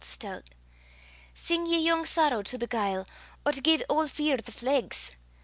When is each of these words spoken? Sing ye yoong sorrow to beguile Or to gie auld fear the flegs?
Sing 1.35 1.67
ye 1.67 1.77
yoong 1.77 2.07
sorrow 2.07 2.41
to 2.41 2.57
beguile 2.57 3.05
Or 3.45 3.51
to 3.51 3.61
gie 3.61 3.83
auld 3.87 4.09
fear 4.09 4.37
the 4.37 4.51
flegs? 4.51 5.11